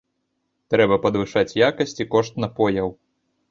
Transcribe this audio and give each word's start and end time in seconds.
Трэба 0.73 0.95
падвышаць 1.03 1.57
якасць 1.69 1.95
і 2.03 2.09
кошт 2.17 2.43
напояў. 2.47 2.93